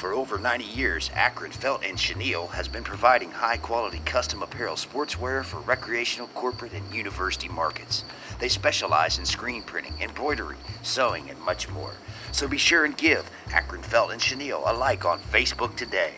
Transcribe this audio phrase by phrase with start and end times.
[0.00, 4.74] For over 90 years, Akron Felt and Chenille has been providing high quality custom apparel
[4.74, 8.04] sportswear for recreational, corporate, and university markets.
[8.38, 11.92] They specialize in screen printing, embroidery, sewing, and much more.
[12.32, 16.14] So be sure and give Akron Felt and Chenille a like on Facebook today.